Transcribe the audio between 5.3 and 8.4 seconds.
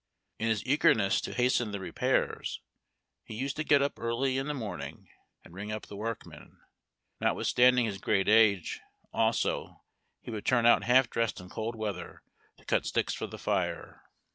and ring up the workmen. Notwithstanding his great